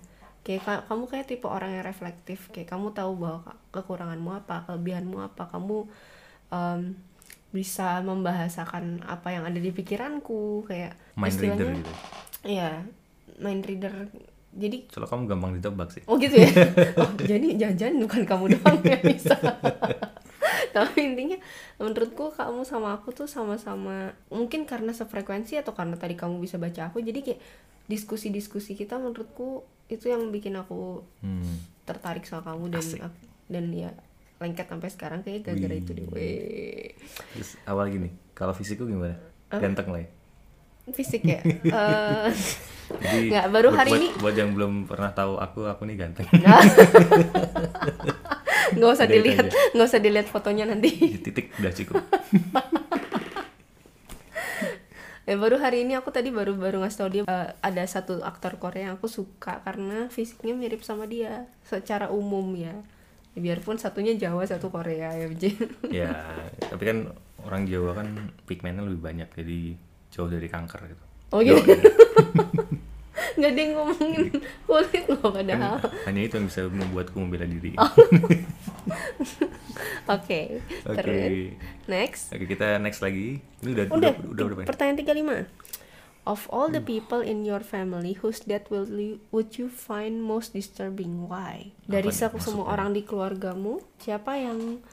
Kayak 0.47 0.63
ka- 0.63 0.83
kamu 0.87 1.03
kayak 1.05 1.27
tipe 1.27 1.43
orang 1.45 1.75
yang 1.75 1.83
reflektif. 1.83 2.47
Kayak 2.49 2.71
kamu 2.71 2.95
tahu 2.95 3.19
bahwa 3.19 3.39
ke- 3.43 3.57
kekuranganmu 3.75 4.31
apa, 4.33 4.63
kelebihanmu 4.63 5.19
apa. 5.19 5.43
Kamu 5.45 5.83
em, 6.47 6.95
bisa 7.49 7.99
membahasakan 7.99 9.03
apa 9.03 9.27
yang 9.29 9.43
ada 9.43 9.55
di 9.57 9.69
pikiranku 9.69 10.63
kayak 10.63 10.95
mind 11.13 11.35
reader 11.37 11.67
gitu 11.73 11.91
Iya, 12.45 12.83
mind 13.37 13.63
reader. 13.63 13.93
Jadi 14.49 14.87
soalnya 14.87 15.09
kamu 15.09 15.23
gampang 15.27 15.51
ditebak 15.53 15.89
sih 15.91 16.03
Oh 16.05 16.15
gitu 16.15 16.33
ya. 16.33 16.47
Oh, 16.97 17.11
jadi 17.19 17.47
jangan-jangan 17.57 17.95
bukan 18.01 18.21
kamu 18.23 18.43
doang 18.53 18.79
yang 18.81 19.03
bisa. 19.05 19.35
Tapi 20.75 20.97
intinya 21.03 21.37
menurutku 21.77 22.31
kamu 22.31 22.63
sama 22.63 22.93
aku 22.93 23.11
tuh 23.11 23.27
sama-sama 23.27 24.11
mungkin 24.27 24.63
karena 24.63 24.91
sefrekuensi 24.91 25.57
atau 25.57 25.73
karena 25.73 25.95
tadi 25.95 26.13
kamu 26.13 26.37
bisa 26.37 26.55
baca 26.55 26.87
aku 26.87 27.01
jadi 27.01 27.19
kayak 27.21 27.39
diskusi-diskusi 27.87 28.73
kita 28.73 28.95
menurutku 28.95 29.63
itu 29.87 30.05
yang 30.05 30.29
bikin 30.29 30.53
aku 30.53 30.99
hmm. 31.19 31.83
tertarik 31.83 32.23
sama 32.23 32.43
kamu 32.45 32.75
dan 32.75 32.83
Asik. 32.83 32.99
dan 33.47 33.65
ya 33.71 33.91
lengket 34.37 34.67
sampai 34.67 34.89
sekarang 34.91 35.19
kayak 35.21 35.41
gara-gara 35.43 35.73
itu 35.73 35.91
deh. 35.91 36.05
Terus 37.33 37.57
awal 37.63 37.89
gini 37.89 38.11
kalau 38.31 38.51
fisikku 38.51 38.85
gimana 38.85 39.17
ganteng 39.49 39.89
lah 39.89 40.03
ya 40.03 40.09
Fisik 40.87 41.23
ya. 41.23 41.39
Eh, 42.87 43.03
jadi 43.03 43.27
Nggak, 43.27 43.45
baru 43.51 43.67
buat- 43.67 43.77
hari 43.77 43.91
buat, 43.91 43.99
ini- 43.99 44.13
buat 44.15 44.35
yang 44.37 44.55
belum 44.55 44.73
pernah 44.87 45.11
tahu 45.11 45.35
aku 45.35 45.67
aku 45.67 45.83
nih 45.83 45.99
ganteng 45.99 46.23
nggak 48.71 48.91
usah 48.95 49.03
Udah 49.03 49.11
dilihat, 49.11 49.47
nggak 49.75 49.87
usah 49.87 49.99
dilihat 49.99 50.27
fotonya 50.27 50.63
nanti. 50.63 50.95
Di 50.95 51.19
titik 51.19 51.51
udah 51.55 51.71
cukup 51.73 51.99
Ya 55.27 55.35
baru 55.35 55.59
hari 55.59 55.83
ini 55.83 55.91
aku 55.91 56.07
tadi 56.07 56.31
baru 56.31 56.55
baru 56.55 56.79
ngasih 56.79 56.97
tau 56.97 57.11
dia 57.11 57.23
eh, 57.27 57.49
ada 57.59 57.83
satu 57.83 58.23
aktor 58.23 58.55
Korea 58.57 58.87
yang 58.87 58.95
aku 58.95 59.11
suka 59.11 59.59
karena 59.59 60.07
fisiknya 60.07 60.55
mirip 60.55 60.87
sama 60.87 61.03
dia 61.03 61.51
secara 61.67 62.07
umum 62.07 62.55
ya. 62.55 62.71
Ya, 63.35 63.39
biarpun 63.43 63.75
satunya 63.75 64.15
Jawa 64.15 64.47
satu 64.47 64.71
Korea 64.71 65.13
ya 65.13 65.27
ya 66.01 66.09
tapi 66.57 66.83
kan 66.89 67.11
orang 67.45 67.69
Jawa 67.69 67.93
kan 67.93 68.33
pigmennya 68.49 68.81
lebih 68.81 69.03
banyak 69.03 69.29
jadi 69.35 69.77
jauh 70.09 70.25
dari 70.25 70.47
kanker 70.49 70.81
gitu 70.89 71.03
Oh 71.29 71.43
gitu. 71.43 71.59
Jauh, 71.59 71.69
Nggak 73.37 73.51
ada 73.53 73.59
yang 73.61 73.71
ngomongin 73.77 74.23
kulit 74.65 75.03
loh 75.05 75.29
kan 75.29 75.43
padahal. 75.45 75.77
hanya 76.09 76.21
itu 76.25 76.33
yang 76.39 76.47
bisa 76.49 76.65
membuatku 76.65 77.17
membela 77.19 77.45
diri 77.45 77.75
Oh. 77.77 77.91
oke 80.17 80.41
Oke. 80.87 80.97
Terus 80.97 81.21
next. 81.87 82.29
oke 82.29 82.43
kita 82.43 82.77
next 82.77 82.99
lagi. 82.99 83.39
Ini 83.59 83.69
udah 83.71 83.85
Udah, 83.89 84.11
udah 84.13 84.13
udah, 84.27 84.43
berapa 84.45 84.61
nih? 84.63 84.67
pertanyaan 84.67 84.97
35. 85.47 85.65
of 86.27 86.43
all 86.51 86.67
the 86.67 86.83
people 86.83 87.23
in 87.23 87.41
your 87.41 87.63
family 87.63 88.11
whose 88.13 88.43
death 88.43 88.67
will 88.67 88.83
you, 88.83 89.15
would 89.31 89.55
you 89.55 89.71
find 89.71 90.19
most 90.19 90.51
disturbing? 90.51 91.23
Why? 91.23 91.71
Dari 91.83 92.11
se- 92.11 92.35
semua 92.37 92.67
orang 92.69 92.91
di 92.91 93.01
keluargamu 93.01 93.79
siapa 93.97 94.35
yang 94.35 94.83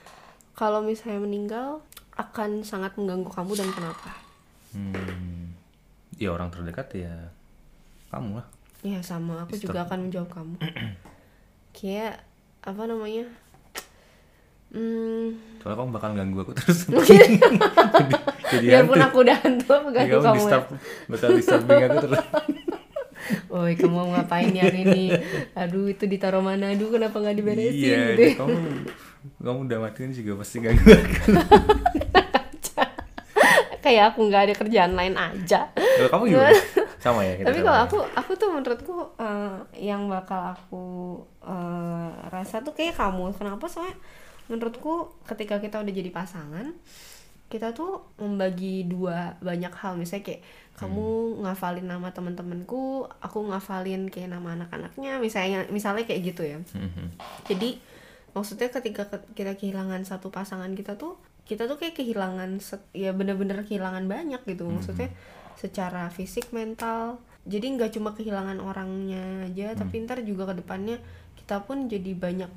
kalau 0.55 0.79
misalnya 0.79 1.19
meninggal 1.19 1.83
akan 2.15 2.63
sangat 2.63 2.95
mengganggu 2.95 3.27
kamu 3.27 3.59
dan 3.59 3.69
kenapa? 3.75 4.15
Hmm, 4.71 5.59
ya 6.15 6.31
orang 6.31 6.55
terdekat 6.55 6.87
ya 6.95 7.35
kamu 8.09 8.39
lah. 8.39 8.47
ya 8.87 9.03
sama. 9.03 9.43
Aku 9.43 9.59
juga 9.59 9.83
akan 9.83 10.07
menjawab 10.07 10.31
kamu. 10.31 10.55
Kayak 11.77 12.23
apa 12.63 12.83
namanya 12.87 13.27
hmm 14.75 15.55
Soalnya 15.65 15.81
kamu 15.81 15.91
bakal 15.97 16.11
ganggu 16.13 16.39
aku 16.45 16.53
terus. 16.53 16.79
jadi, 17.09 17.41
jadi 18.53 18.67
biarpun 18.69 19.01
hantu. 19.01 19.09
aku 19.09 19.17
udah 19.25 19.37
hantu 19.41 19.71
aku 19.73 19.89
ganggu 19.97 20.13
kamu 20.13 20.21
kamu 20.21 20.37
ya. 20.37 20.37
disturb, 20.37 20.65
bakal 21.09 21.29
disturbing 21.33 21.83
aku 21.89 21.99
terus. 22.05 22.21
Woi 23.55 23.73
kamu 23.81 23.95
mau 23.97 24.13
ngapain 24.13 24.53
yang 24.53 24.69
ini 24.69 25.17
aduh 25.57 25.89
itu 25.89 26.05
ditaruh 26.05 26.45
mana 26.45 26.77
aduh 26.77 26.93
kenapa 26.93 27.17
nggak 27.17 27.37
diberesin 27.41 27.73
iya, 27.73 28.13
gitu 28.13 28.21
ya. 28.21 28.35
kamu 28.37 28.57
kamu 29.41 29.59
udah 29.65 29.79
matiin 29.81 30.13
juga 30.13 30.33
pasti 30.45 30.57
ganggu 30.61 30.85
aku. 30.85 31.33
kayak 33.85 34.05
aku 34.13 34.21
nggak 34.29 34.43
ada 34.49 34.55
kerjaan 34.57 34.93
lain 34.97 35.13
aja 35.13 35.69
Kalau 35.77 36.09
kamu 36.09 36.23
gimana? 36.33 36.57
Sama 37.05 37.21
ya 37.21 37.37
kita 37.37 37.53
tapi 37.53 37.61
kalau 37.61 37.79
ya? 37.81 37.85
aku 37.85 37.99
aku 38.17 38.33
tuh 38.33 38.49
menurutku 38.49 38.97
eh, 39.21 39.57
yang 39.77 40.09
bakal 40.09 40.57
aku 40.57 40.85
eh, 41.45 42.09
rasa 42.33 42.65
tuh 42.65 42.73
kayak 42.73 42.97
kamu 42.97 43.33
kenapa 43.37 43.69
soalnya 43.69 43.93
menurutku 44.47 45.15
ketika 45.25 45.59
kita 45.59 45.81
udah 45.81 45.95
jadi 45.95 46.11
pasangan 46.13 46.75
kita 47.49 47.71
tuh 47.71 48.03
membagi 48.19 48.83
dua 48.89 49.39
banyak 49.39 49.71
hal. 49.79 49.95
Misalnya 49.95 50.27
kayak 50.27 50.43
kamu 50.75 51.07
ngafalin 51.47 51.87
nama 51.87 52.11
teman-temanku 52.11 53.07
aku 53.23 53.39
ngafalin 53.47 54.11
kayak 54.11 54.35
nama 54.35 54.59
anak-anaknya 54.59 55.23
misalnya 55.23 55.63
misalnya 55.71 56.03
kayak 56.03 56.35
gitu 56.35 56.43
ya. 56.43 56.59
Mhm. 56.59 57.15
jadi 57.47 57.79
maksudnya 58.35 58.75
ketika 58.75 59.07
ke- 59.07 59.31
kita 59.39 59.55
kehilangan 59.55 60.03
satu 60.03 60.35
pasangan 60.35 60.67
kita 60.75 60.99
tuh 60.99 61.15
kita 61.47 61.71
tuh 61.71 61.79
kayak 61.79 61.95
kehilangan 61.95 62.59
ya 62.91 63.15
bener-bener 63.15 63.63
kehilangan 63.63 64.09
banyak 64.11 64.43
gitu. 64.51 64.67
Maksudnya 64.67 65.15
secara 65.55 66.11
fisik 66.11 66.51
mental. 66.51 67.23
Jadi 67.47 67.77
nggak 67.79 67.95
cuma 67.95 68.17
kehilangan 68.17 68.59
orangnya 68.59 69.47
aja 69.47 69.77
tapi 69.79 70.03
ntar 70.03 70.25
juga 70.27 70.51
ke 70.51 70.65
depannya 70.65 70.99
kita 71.39 71.63
pun 71.63 71.87
jadi 71.87 72.17
banyak 72.17 72.51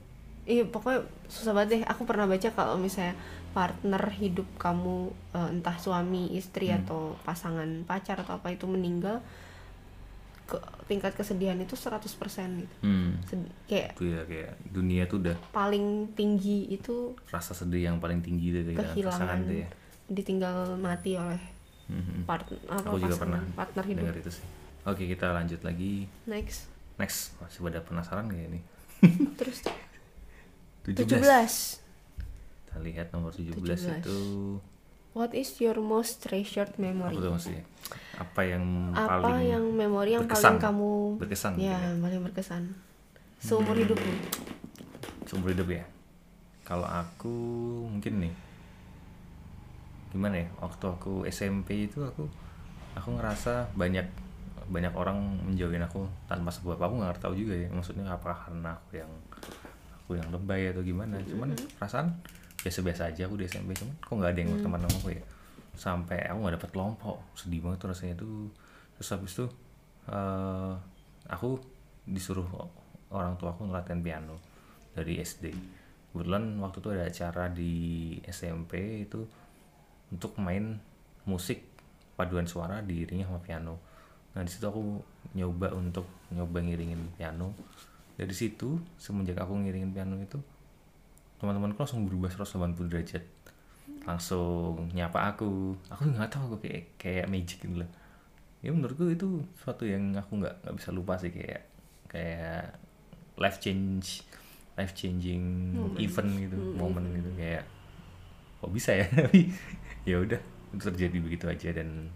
iya 0.48 0.64
pokoknya 0.64 1.04
susah 1.28 1.52
banget 1.52 1.70
deh 1.70 1.82
aku 1.84 2.08
pernah 2.08 2.24
baca 2.24 2.48
kalau 2.50 2.80
misalnya 2.80 3.14
partner 3.52 4.00
hidup 4.14 4.48
kamu 4.56 4.96
eh, 5.34 5.50
entah 5.52 5.76
suami 5.76 6.32
istri 6.32 6.72
atau 6.72 7.20
pasangan 7.22 7.68
pacar 7.84 8.16
atau 8.18 8.36
apa 8.36 8.48
itu 8.50 8.64
meninggal 8.64 9.20
ke 10.46 10.56
tingkat 10.88 11.12
kesedihan 11.12 11.60
itu 11.60 11.76
100% 11.76 12.00
gitu 12.58 12.76
Hmm. 12.80 13.20
Sed- 13.22 13.52
kayak 13.68 13.94
Itu 13.94 14.08
ya 14.08 14.24
kayak 14.24 14.56
dunia 14.66 15.04
tuh 15.04 15.20
udah 15.20 15.36
paling 15.52 16.08
tinggi 16.14 16.72
itu 16.72 17.12
rasa 17.28 17.52
sedih 17.52 17.92
yang 17.92 18.00
paling 18.00 18.24
tinggi 18.24 18.56
tuh 18.56 18.64
kehilangan 18.72 19.44
tuh 19.44 19.58
ya. 19.58 19.70
ditinggal 20.08 20.56
mati 20.78 21.20
oleh 21.20 21.42
Mhm. 21.88 22.24
part 22.24 22.48
apa 22.66 22.80
Aku 22.82 22.96
juga 22.96 23.12
pasangan, 23.12 23.20
pernah 23.20 23.42
partner 23.54 23.84
hidup 23.86 24.00
dengar 24.02 24.16
itu 24.18 24.32
sih. 24.34 24.46
Oke 24.84 25.04
kita 25.06 25.28
lanjut 25.30 25.60
lagi. 25.62 26.08
next 26.24 26.72
Next 26.96 27.36
masih 27.38 27.60
pada 27.62 27.80
penasaran 27.80 28.26
gak 28.26 28.44
ini? 28.46 28.60
terus 29.36 29.62
17. 30.88 31.20
17 31.20 31.84
Kita 32.64 32.78
lihat 32.80 33.08
nomor 33.12 33.36
17, 33.36 33.60
17. 33.60 34.00
itu 34.00 34.20
what 35.18 35.34
is 35.34 35.50
your 35.60 35.76
most 35.82 36.24
treasured 36.24 36.72
memory 36.80 37.18
apa 37.18 37.26
tuh 37.26 37.32
maksudnya? 37.34 37.64
Apa 38.18 38.42
yang 38.46 38.64
apa 38.94 39.20
paling 39.20 39.50
yang 39.50 39.66
memori 39.74 40.16
yang 40.16 40.24
berkesan? 40.24 40.56
paling 40.56 40.64
kamu 40.64 40.92
berkesan 41.20 41.52
ya 41.58 41.60
gitu 41.60 41.74
ya? 41.74 41.92
paling 42.00 42.22
berkesan 42.24 42.64
seumur 43.42 43.76
hidupmu 43.76 44.14
seumur 45.28 45.50
hidup 45.52 45.68
ya? 45.68 45.84
Kalau 46.64 46.88
aku 46.88 47.36
mungkin 47.92 48.14
nih 48.24 48.34
gimana 50.16 50.40
ya? 50.40 50.48
Waktu 50.64 50.86
aku 50.88 51.28
SMP 51.28 51.90
itu 51.90 52.00
aku 52.06 52.30
aku 52.96 53.10
ngerasa 53.18 53.74
banyak 53.76 54.08
banyak 54.68 54.92
orang 54.96 55.16
menjauhin 55.48 55.80
aku 55.80 56.04
tanpa 56.28 56.52
sebab 56.52 56.76
aku 56.76 57.00
nggak 57.00 57.24
tahu 57.24 57.34
juga 57.40 57.56
ya 57.56 57.72
maksudnya 57.72 58.04
apakah 58.12 58.52
karena 58.52 58.76
aku 58.76 59.00
yang 59.00 59.12
aku 60.08 60.16
yang 60.16 60.32
lebay 60.32 60.72
atau 60.72 60.80
gimana. 60.80 61.20
Cuman 61.28 61.52
perasaan 61.76 62.16
biasa-biasa 62.64 63.12
aja 63.12 63.28
aku 63.28 63.36
di 63.36 63.46
SMP 63.52 63.76
cuman 63.76 63.94
kok 64.00 64.14
nggak 64.16 64.32
ada 64.32 64.40
yang 64.40 64.50
berteman 64.56 64.80
sama 64.88 64.98
aku 65.04 65.10
ya? 65.12 65.24
Sampai 65.76 66.20
aku 66.24 66.38
nggak 66.48 66.56
dapet 66.56 66.70
kelompok. 66.72 67.18
Sedih 67.36 67.60
banget 67.60 67.78
tuh 67.84 67.90
rasanya 67.92 68.16
tuh. 68.16 68.48
Terus 68.96 69.10
habis 69.12 69.32
itu 69.36 69.46
eh, 70.08 70.74
aku 71.28 71.60
disuruh 72.08 72.48
orang 73.12 73.36
tua 73.36 73.52
aku 73.52 73.68
ngelatihan 73.68 74.00
piano 74.00 74.40
dari 74.96 75.20
SD 75.20 75.52
kebetulan 76.18 76.58
waktu 76.58 76.78
itu 76.82 76.90
ada 76.98 77.04
acara 77.06 77.44
di 77.54 77.74
SMP 78.26 79.06
itu 79.06 79.22
untuk 80.10 80.34
main 80.42 80.82
musik 81.30 81.62
paduan 82.18 82.50
suara 82.50 82.82
diiringi 82.82 83.22
sama 83.22 83.38
piano. 83.38 83.78
Nah 84.34 84.42
di 84.42 84.50
situ 84.50 84.66
aku 84.66 84.82
nyoba 85.38 85.78
untuk 85.78 86.10
nyoba 86.34 86.58
ngiringin 86.66 87.22
piano 87.22 87.54
dari 88.18 88.34
situ 88.34 88.82
semenjak 88.98 89.38
aku 89.38 89.54
ngiringin 89.54 89.94
piano 89.94 90.18
itu 90.18 90.42
teman-temanku 91.38 91.78
langsung 91.78 92.10
berubah 92.10 92.34
180 92.34 92.90
derajat. 92.90 93.24
Langsung 94.10 94.90
nyapa 94.90 95.38
aku. 95.38 95.78
Aku 95.94 96.02
nggak 96.10 96.34
tahu 96.34 96.44
aku 96.50 96.58
kayak 96.66 96.98
kayak 96.98 97.26
magic 97.30 97.62
gitu 97.62 97.86
loh. 97.86 97.90
Ya 98.66 98.74
menurutku 98.74 99.06
itu 99.14 99.46
suatu 99.62 99.86
yang 99.86 100.18
aku 100.18 100.42
nggak 100.42 100.66
nggak 100.66 100.76
bisa 100.82 100.90
lupa 100.90 101.14
sih 101.22 101.30
kayak 101.30 101.62
kayak 102.10 102.74
life 103.38 103.62
change 103.62 104.26
life 104.74 104.98
changing 104.98 105.78
event 106.02 106.32
gitu 106.42 106.58
momen 106.74 107.06
gitu. 107.22 107.30
kayak 107.38 107.70
kok 108.58 108.74
bisa 108.74 108.98
ya? 108.98 109.06
Tapi 109.14 109.54
ya 110.10 110.18
udah 110.18 110.42
itu 110.74 110.84
terjadi 110.90 111.18
begitu 111.22 111.46
aja 111.46 111.70
dan 111.70 112.10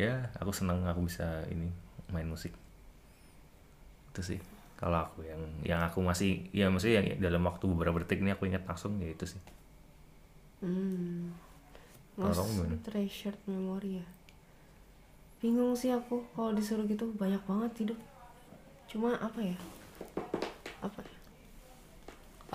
ya 0.00 0.32
aku 0.40 0.48
senang 0.48 0.80
aku 0.88 1.04
bisa 1.04 1.44
ini 1.52 1.68
main 2.08 2.24
musik. 2.24 2.56
Itu 4.16 4.24
sih 4.24 4.55
kalau 4.76 5.08
aku 5.08 5.24
yang 5.24 5.40
yang 5.64 5.80
aku 5.80 6.04
masih 6.04 6.44
ya 6.52 6.68
maksudnya 6.68 7.00
yang 7.00 7.08
dalam 7.16 7.42
waktu 7.48 7.64
beberapa 7.64 7.96
detik 8.04 8.20
ini 8.20 8.36
aku 8.36 8.44
ingat 8.44 8.68
langsung 8.68 9.00
ya 9.00 9.08
itu 9.08 9.24
sih. 9.24 9.40
Hmm. 10.60 11.32
Gimana? 12.16 12.76
treasured 12.84 13.40
memory 13.44 14.00
ya? 14.00 14.06
Bingung 15.40 15.76
sih 15.76 15.92
aku 15.92 16.24
kalau 16.32 16.52
disuruh 16.56 16.84
gitu 16.88 17.08
banyak 17.16 17.40
banget 17.44 17.72
hidup. 17.84 17.98
Cuma 18.88 19.16
apa 19.20 19.40
ya? 19.40 19.56
Apa 20.80 21.00
ya? 21.04 21.16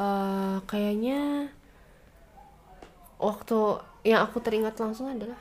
Eh, 0.01 0.57
kayaknya 0.65 1.49
waktu 3.21 3.57
yang 4.01 4.25
aku 4.25 4.41
teringat 4.41 4.77
langsung 4.81 5.09
adalah 5.09 5.37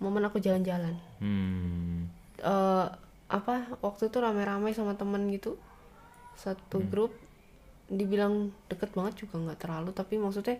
momen 0.00 0.24
aku 0.24 0.40
jalan-jalan. 0.40 0.96
Hmm. 1.20 2.08
Eh 2.40 3.03
apa 3.28 3.78
waktu 3.80 4.12
itu 4.12 4.18
rame-rame 4.20 4.70
sama 4.76 4.94
temen 4.98 5.26
gitu. 5.32 5.56
Satu 6.36 6.82
Hmm. 6.82 6.88
grup 6.90 7.12
dibilang 7.88 8.50
deket 8.72 8.96
banget 8.96 9.26
juga 9.26 9.36
nggak 9.38 9.60
terlalu 9.60 9.92
tapi 9.92 10.16
maksudnya 10.16 10.56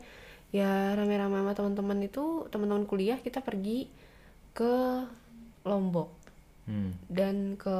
ya 0.55 0.93
rame-rame 0.95 1.41
sama 1.41 1.53
teman-teman 1.57 1.99
itu 2.05 2.47
teman-teman 2.53 2.85
kuliah 2.87 3.19
kita 3.19 3.41
pergi 3.43 3.89
ke 4.55 5.03
Lombok. 5.65 6.13
Hmm. 6.69 6.93
Dan 7.09 7.57
ke 7.57 7.77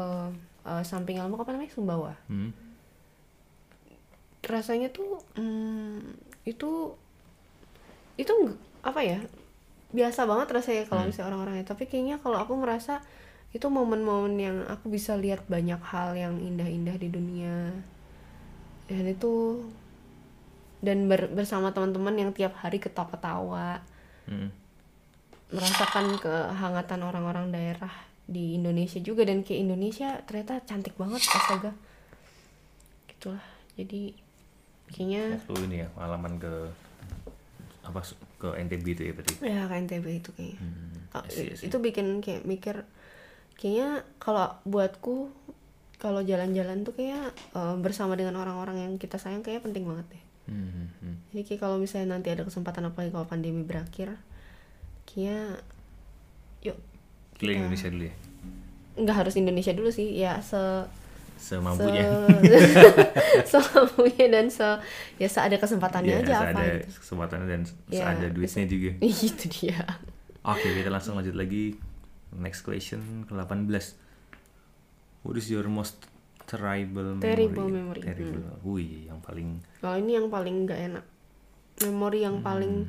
eh, 0.65 0.85
samping 0.85 1.21
Lombok 1.21 1.45
apa 1.45 1.53
namanya 1.55 1.73
Sumbawa. 1.73 2.13
Hmm. 2.29 2.51
Rasanya 4.45 4.93
tuh 4.93 5.25
hmm, 5.41 6.19
itu 6.45 6.93
itu 8.21 8.35
apa 8.85 9.01
ya 9.01 9.19
biasa 9.95 10.27
banget 10.27 10.49
rasanya 10.53 10.85
kalau 10.91 11.07
misalnya 11.09 11.33
orang-orangnya. 11.33 11.65
Tapi 11.65 11.89
kayaknya 11.89 12.17
kalau 12.21 12.37
aku 12.43 12.59
ngerasa 12.61 13.01
itu 13.55 13.67
momen-momen 13.71 14.35
yang 14.35 14.57
aku 14.67 14.91
bisa 14.91 15.15
lihat 15.15 15.47
banyak 15.47 15.79
hal 15.79 16.19
yang 16.19 16.43
indah-indah 16.43 16.99
di 16.99 17.07
dunia. 17.07 17.71
Dan 18.91 19.07
itu 19.07 19.63
dan 20.83 21.07
ber- 21.07 21.31
bersama 21.31 21.71
teman-teman 21.71 22.19
yang 22.19 22.31
tiap 22.35 22.59
hari 22.59 22.83
ketawa-ketawa. 22.83 23.79
Hmm. 24.27 24.51
Merasakan 25.55 26.19
kehangatan 26.19 27.01
orang-orang 27.07 27.55
daerah 27.55 27.95
di 28.27 28.59
Indonesia 28.59 28.99
juga. 28.99 29.23
Dan 29.23 29.47
kayak 29.47 29.71
Indonesia 29.71 30.19
ternyata 30.27 30.59
cantik 30.67 30.99
banget 30.99 31.23
astaga. 31.23 31.73
Gitulah. 33.07 33.47
Jadi 33.79 34.19
kayaknya 34.91 35.39
waktu 35.47 35.63
ini 35.71 35.77
ya 35.87 35.89
pengalaman 35.95 36.35
ke 36.43 36.53
apa 37.87 38.01
ke 38.43 38.49
NTB 38.67 38.85
itu 38.99 39.03
ya 39.07 39.13
berarti? 39.15 39.35
Ya 39.47 39.63
ke 39.71 39.75
NTB 39.79 40.07
itu 40.19 40.31
kayaknya. 40.35 40.59
Ah, 41.15 41.23
I 41.23 41.31
see, 41.31 41.47
I 41.47 41.55
see. 41.55 41.71
itu 41.71 41.77
bikin 41.79 42.19
kayak 42.19 42.43
mikir 42.43 42.83
kayaknya 43.59 44.03
kalau 44.19 44.51
buatku 44.67 45.31
kalau 45.99 46.21
jalan-jalan 46.21 46.85
tuh 46.85 46.93
kayak 46.93 47.33
eh, 47.57 47.77
bersama 47.81 48.13
dengan 48.19 48.37
orang-orang 48.37 48.77
yang 48.85 48.93
kita 49.01 49.17
sayang 49.17 49.41
kayak 49.41 49.65
penting 49.65 49.89
banget 49.89 50.07
deh. 50.13 50.25
Hmm, 50.45 50.93
hmm, 51.01 51.17
jadi 51.33 51.43
kayak 51.49 51.61
kalau 51.65 51.77
misalnya 51.81 52.21
nanti 52.21 52.29
ada 52.29 52.45
kesempatan 52.45 52.85
apalagi 52.93 53.17
kalau 53.17 53.25
pandemi 53.25 53.65
berakhir 53.65 54.13
kayaknya 55.09 55.57
yuk 56.61 56.77
pilih 57.41 57.65
Indonesia 57.65 57.89
dulu 57.89 58.05
ya? 58.05 58.15
Nggak 59.01 59.17
harus 59.25 59.35
Indonesia 59.41 59.73
dulu 59.73 59.89
sih 59.89 60.13
ya 60.21 60.45
se 60.45 60.61
semampunya. 61.41 62.05
se 63.49 63.57
semampunya 63.65 64.27
dan 64.29 64.53
se 64.53 64.69
ya 65.17 65.29
seada 65.33 65.57
kesempatannya 65.57 66.21
ya 66.21 66.25
aja 66.25 66.35
apa 66.41 66.61
ada 66.61 66.65
gitu. 66.85 67.01
kesempatannya 67.01 67.47
dan 67.49 67.63
Ya, 67.89 68.05
ada 68.13 68.27
duitnya 68.29 68.65
juga. 68.69 68.91
itu 69.33 69.45
dia. 69.49 69.81
Oke, 70.45 70.69
kita 70.77 70.93
langsung 70.93 71.17
lanjut 71.17 71.33
lagi. 71.33 71.81
Next 72.35 72.67
question 72.67 73.25
ke-18. 73.29 73.71
What 75.25 75.41
is 75.41 75.49
your 75.49 75.65
most 75.71 76.05
terrible 76.45 77.17
memory? 77.17 77.25
Terrible 77.25 77.69
memory, 77.73 78.01
Hmm. 78.05 78.09
Terrible. 78.13 78.45
Wih, 78.61 79.09
yang 79.09 79.21
paling 79.25 79.49
kalau 79.81 79.97
ini 79.97 80.13
yang 80.21 80.29
paling 80.29 80.55
nggak 80.69 80.81
enak 80.93 81.05
memori 81.83 82.19
yang 82.23 82.39
paling 82.45 82.87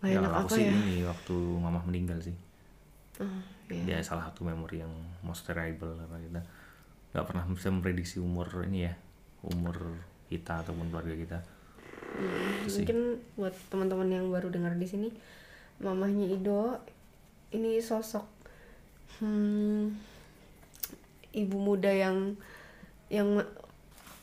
nggak 0.00 0.10
ya, 0.16 0.20
enak 0.24 0.32
aku 0.32 0.48
apa 0.48 0.56
sih 0.56 0.64
ya 0.64 0.72
ini 0.72 0.96
waktu 1.04 1.34
mama 1.60 1.80
meninggal 1.84 2.18
sih. 2.22 2.36
Ah, 3.20 3.42
ya. 3.68 3.82
Dia 3.84 3.98
salah 4.00 4.30
satu 4.30 4.48
memori 4.48 4.80
yang 4.80 4.92
most 5.20 5.44
terrible 5.44 5.92
karena 5.92 6.18
kita 6.24 6.40
nggak 7.10 7.26
pernah 7.26 7.44
bisa 7.50 7.68
memprediksi 7.68 8.16
umur 8.22 8.48
ini 8.64 8.88
ya, 8.88 8.94
umur 9.44 9.76
kita 10.30 10.62
ataupun 10.64 10.88
keluarga 10.88 11.16
kita. 11.18 11.38
Sih. 12.66 12.82
mungkin 12.82 13.22
buat 13.38 13.54
teman-teman 13.70 14.10
yang 14.10 14.26
baru 14.34 14.50
dengar 14.50 14.74
di 14.74 14.82
sini 14.82 15.08
mamahnya 15.78 16.26
Ido 16.26 16.82
ini 17.50 17.78
sosok 17.78 18.26
hmm, 19.18 19.90
ibu 21.32 21.56
muda 21.56 21.88
yang 21.88 22.34
yang 23.08 23.26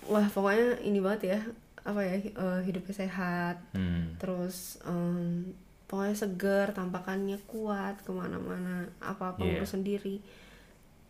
wah 0.05 0.27
pokoknya 0.27 0.79
ini 0.81 0.99
banget 0.99 1.21
ya 1.27 1.39
apa 1.83 1.99
ya 1.99 2.15
eh, 2.19 2.59
hidupnya 2.63 2.95
sehat 2.97 3.57
Hmm. 3.71 4.15
terus 4.17 4.79
em, 4.83 5.51
pokoknya 5.85 6.15
seger 6.17 6.67
tampakannya 6.71 7.39
kuat 7.45 7.99
ke 8.01 8.11
mana-mana 8.11 8.87
apa-apa 8.99 9.39
Iya. 9.39 9.59
ngurus 9.59 9.71
sendiri 9.71 10.19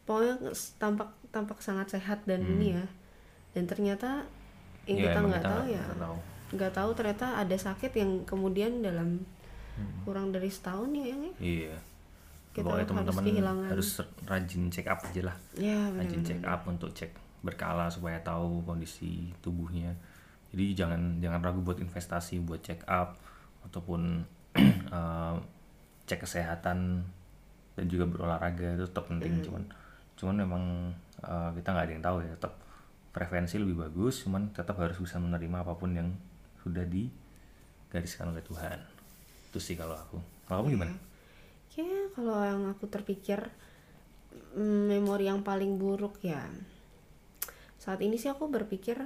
pokoknya 0.04 0.54
tampak 0.76 1.10
tampak 1.30 1.58
sangat 1.60 1.90
sehat 1.92 2.22
dan 2.26 2.42
Hmm. 2.42 2.52
ini 2.58 2.68
ya 2.78 2.86
dan 3.54 3.66
ternyata 3.66 4.10
yang 4.86 4.98
Ya, 4.98 5.06
kita 5.08 5.20
nggak 5.20 5.44
tahu 5.44 5.64
ya 5.68 5.84
nggak 6.48 6.74
tahu. 6.74 6.90
ternyata 6.94 7.26
ada 7.36 7.58
sakit 7.58 7.92
yang 7.92 8.12
kemudian 8.24 8.80
dalam 8.80 9.26
kurang 10.02 10.30
dari 10.30 10.48
setahun 10.48 10.90
ya 10.92 11.06
yang 11.10 11.22
ya 11.24 11.34
Iya. 11.38 11.76
Kita 12.58 12.66
Pokoknya 12.66 12.82
harus 12.82 12.90
teman-teman 12.90 13.24
kehilangan. 13.30 13.68
harus 13.70 13.90
rajin 14.26 14.64
check 14.74 14.88
up 14.90 15.00
aja 15.06 15.22
lah. 15.30 15.36
ya 15.54 15.78
rajin 15.94 16.26
benar 16.26 16.30
check 16.34 16.42
up 16.42 16.62
untuk 16.66 16.90
cek 16.98 17.12
berkala 17.46 17.86
supaya 17.86 18.18
tahu 18.26 18.66
kondisi 18.66 19.30
tubuhnya. 19.46 19.94
Jadi 20.50 20.74
jangan 20.74 21.22
jangan 21.22 21.38
ragu 21.46 21.62
buat 21.62 21.78
investasi 21.78 22.42
buat 22.42 22.66
check 22.66 22.82
up 22.90 23.14
ataupun 23.70 24.26
eh, 24.98 25.36
cek 26.10 26.26
kesehatan 26.26 27.06
dan 27.78 27.86
juga 27.86 28.10
berolahraga 28.10 28.74
itu 28.74 28.90
tetap 28.90 29.06
penting 29.06 29.38
cuman 29.46 29.64
cuman 30.18 30.36
memang 30.42 30.64
eh, 31.22 31.50
kita 31.62 31.68
nggak 31.78 31.86
ada 31.86 31.94
yang 31.94 32.06
tahu 32.10 32.18
ya 32.26 32.32
tetap 32.34 32.54
prevensi 33.14 33.62
lebih 33.62 33.86
bagus 33.86 34.26
cuman 34.26 34.50
tetap 34.50 34.82
harus 34.82 34.98
bisa 34.98 35.22
menerima 35.22 35.62
apa 35.62 35.78
pun 35.78 35.94
yang 35.94 36.10
sudah 36.66 36.90
digariskan 36.90 38.34
oleh 38.34 38.42
Tuhan. 38.42 38.82
Itu 39.54 39.62
sih 39.62 39.78
kalau 39.78 39.94
aku. 39.94 40.18
Kalau 40.50 40.66
kamu 40.66 40.74
gimana 40.74 40.94
ya 41.78 42.10
kalau 42.18 42.42
yang 42.42 42.64
aku 42.74 42.90
terpikir 42.90 43.38
mm, 44.58 44.90
memori 44.90 45.30
yang 45.30 45.46
paling 45.46 45.78
buruk 45.78 46.18
ya 46.26 46.42
saat 47.78 48.02
ini 48.02 48.18
sih 48.18 48.28
aku 48.28 48.50
berpikir 48.50 48.98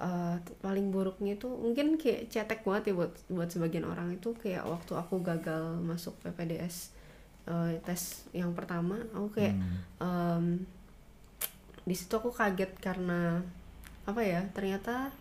eh, 0.00 0.36
paling 0.64 0.88
buruknya 0.88 1.36
itu 1.36 1.46
mungkin 1.46 2.00
kayak 2.00 2.32
cetek 2.32 2.64
banget 2.64 2.90
ya 2.90 2.94
buat 2.96 3.12
buat 3.28 3.48
sebagian 3.52 3.84
orang 3.84 4.16
itu 4.16 4.32
kayak 4.34 4.64
waktu 4.64 4.96
aku 4.96 5.20
gagal 5.20 5.78
masuk 5.84 6.16
PPDS 6.24 6.96
eh, 7.46 7.78
tes 7.84 8.24
yang 8.32 8.56
pertama 8.56 8.98
aku 9.12 9.38
kayak 9.38 9.54
em, 10.00 10.64
di 11.84 11.94
situ 11.94 12.12
aku 12.16 12.32
kaget 12.32 12.72
karena 12.80 13.44
apa 14.08 14.20
ya 14.24 14.40
ternyata 14.56 15.12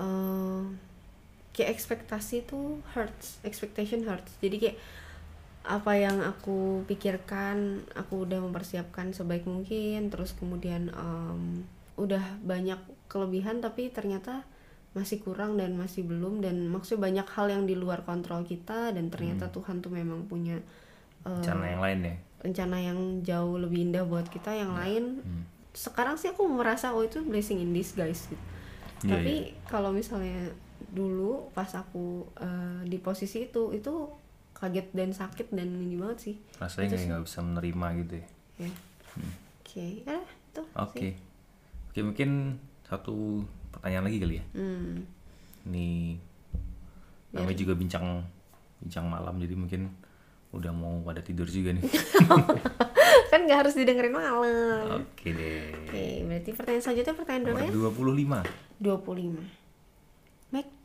eh, 0.00 0.62
kayak 1.58 1.74
ekspektasi 1.74 2.46
tuh 2.46 2.78
hurts 2.94 3.42
expectation 3.42 4.06
hurts. 4.06 4.38
Jadi 4.38 4.56
kayak 4.62 4.76
apa 5.68 5.92
yang 6.00 6.24
aku 6.24 6.82
pikirkan 6.88 7.84
aku 7.92 8.24
udah 8.24 8.40
mempersiapkan 8.40 9.12
sebaik 9.12 9.44
mungkin 9.44 10.08
terus 10.08 10.32
kemudian 10.32 10.88
em, 10.96 11.68
udah 12.00 12.40
banyak 12.40 12.80
kelebihan 13.12 13.60
tapi 13.60 13.92
ternyata 13.92 14.48
masih 14.96 15.20
kurang 15.20 15.60
dan 15.60 15.76
masih 15.76 16.08
belum 16.08 16.40
dan 16.40 16.72
maksudnya 16.72 17.12
banyak 17.12 17.28
hal 17.36 17.46
yang 17.52 17.64
di 17.68 17.76
luar 17.76 18.00
kontrol 18.08 18.48
kita 18.48 18.96
dan 18.96 19.12
ternyata 19.12 19.52
Tuhan 19.52 19.84
tuh 19.84 19.92
memang 19.92 20.24
punya 20.24 20.56
eh, 21.28 21.44
cara 21.44 21.68
yang 21.68 21.84
lain 21.84 21.98
ya? 22.00 22.16
rencana 22.38 22.76
yang 22.80 22.98
jauh 23.20 23.60
lebih 23.60 23.92
indah 23.92 24.08
buat 24.08 24.24
kita 24.32 24.56
yang 24.56 24.72
lain 24.72 25.20
sekarang 25.76 26.16
sih 26.16 26.32
aku 26.32 26.48
merasa 26.48 26.90
oh 26.96 27.04
itu 27.04 27.22
blessing 27.22 27.62
in 27.62 27.70
disguise 27.70 28.26
gitu. 28.26 28.44
Iya, 29.06 29.14
tapi 29.14 29.34
kalau 29.70 29.94
misalnya 29.94 30.50
dulu 30.90 31.52
pas 31.54 31.70
aku 31.76 32.26
eh, 32.40 32.82
di 32.88 32.98
posisi 32.98 33.46
itu 33.46 33.70
itu 33.70 34.10
kaget 34.58 34.90
dan 34.90 35.10
sakit 35.14 35.54
dan 35.54 35.68
ini 35.70 35.94
banget 35.94 36.18
sih 36.18 36.36
rasanya 36.58 36.94
kayak 36.94 37.06
nggak 37.08 37.22
bisa 37.24 37.38
menerima 37.40 37.86
gitu 38.02 38.14
ya 38.18 38.26
ya 38.58 38.70
oke 39.62 39.86
ya 40.04 40.18
itu 40.48 40.62
Oke. 40.74 41.08
Oke, 41.88 42.00
mungkin 42.02 42.30
satu 42.84 43.42
pertanyaan 43.70 44.06
lagi 44.06 44.18
kali 44.18 44.34
ya. 44.38 44.44
hmm. 44.54 44.94
Ini 45.66 45.88
namanya 47.34 47.58
juga 47.58 47.74
bincang 47.74 48.22
bincang 48.78 49.06
malam 49.10 49.34
jadi 49.36 49.54
mungkin 49.58 49.92
udah 50.48 50.72
mau 50.72 51.02
pada 51.04 51.20
tidur 51.20 51.44
juga 51.44 51.74
nih. 51.76 51.84
kan 53.30 53.44
nggak 53.44 53.58
harus 53.66 53.74
didengerin 53.76 54.14
malam 54.16 55.04
Oke 55.04 55.36
deh. 55.36 55.68
oke 55.84 56.04
berarti 56.24 56.50
pertanyaan 56.56 56.82
selanjutnya 56.82 57.14
pertanyaan 57.14 57.44
berapa 57.44 57.60
ya 57.60 57.70
25. 58.80 58.80
25 58.80 59.36
Make 59.36 59.57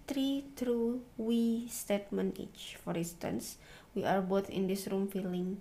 three 0.03 0.43
true 0.53 0.99
we 1.15 1.67
statement 1.67 2.35
each. 2.35 2.75
For 2.79 2.93
instance, 2.93 3.57
we 3.93 4.03
are 4.03 4.19
both 4.19 4.49
in 4.49 4.67
this 4.67 4.87
room 4.87 5.07
feeling. 5.07 5.59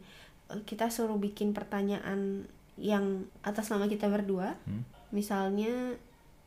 eh, 0.48 0.60
Kita 0.62 0.88
suruh 0.88 1.16
bikin 1.16 1.52
pertanyaan 1.52 2.46
yang 2.74 3.28
atas 3.40 3.68
nama 3.68 3.86
kita 3.86 4.08
berdua. 4.08 4.56
Hmm. 4.64 4.82
Misalnya 5.12 5.96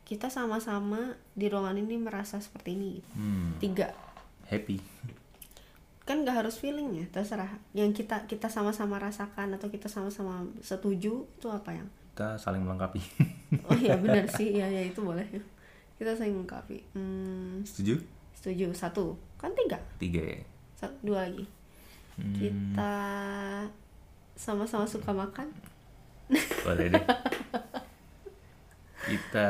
kita 0.03 0.29
sama-sama 0.29 1.17
di 1.33 1.49
ruangan 1.49 1.77
ini 1.77 1.97
merasa 1.97 2.37
seperti 2.37 2.73
ini. 2.73 2.93
Hmm, 3.13 3.57
Tiga. 3.57 3.89
happy. 4.45 4.77
Kan 6.05 6.21
nggak 6.21 6.45
harus 6.45 6.61
feeling 6.61 6.93
ya, 6.93 7.05
terserah. 7.09 7.49
Yang 7.73 8.05
kita 8.05 8.29
kita 8.29 8.45
sama-sama 8.45 9.01
rasakan 9.01 9.57
atau 9.57 9.73
kita 9.73 9.89
sama-sama 9.89 10.45
setuju 10.61 11.25
itu 11.25 11.47
apa 11.49 11.73
yang? 11.73 11.89
Kita 12.13 12.37
saling 12.37 12.61
melengkapi. 12.61 13.01
Oh 13.65 13.73
iya 13.73 13.97
benar 13.97 14.29
sih, 14.37 14.53
ya 14.53 14.69
ya 14.69 14.85
itu 14.85 15.01
boleh. 15.01 15.25
Kita 15.95 16.11
saling 16.11 16.35
melengkapi. 16.35 16.83
Hmm, 16.91 17.63
Setuju? 17.63 17.95
setuju 18.35 18.67
satu, 18.71 19.15
kan 19.35 19.49
tiga. 19.53 19.79
Tiga 19.97 20.21
ya. 20.21 20.41
Satu, 20.75 20.95
dua 21.03 21.25
lagi 21.25 21.47
Hmm, 22.15 22.31
kita 22.31 22.95
sama-sama 24.33 24.83
suka 24.85 25.11
makan 25.11 25.51
boleh 26.63 26.87
deh. 26.89 27.03
Kita 29.05 29.47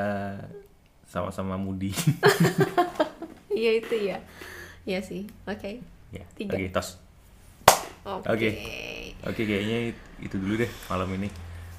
sama-sama 1.05 1.55
mudi. 1.55 1.93
iya 3.55 3.71
itu 3.77 3.95
ya 3.95 4.17
iya 4.83 4.99
sih 4.99 5.23
oke 5.45 5.79
ya. 6.11 6.23
Tiga. 6.33 6.57
Oke, 6.57 6.67
tos. 6.69 6.97
oke 8.03 8.27
Oke. 8.27 8.49
Oke, 9.25 9.41
kayaknya 9.41 9.93
itu 10.19 10.35
dulu 10.35 10.57
deh 10.57 10.69
malam 10.85 11.09
ini. 11.15 11.29